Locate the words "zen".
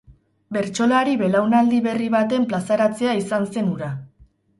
3.57-3.69